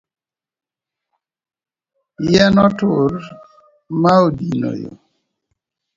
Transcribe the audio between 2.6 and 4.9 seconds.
otur ma odino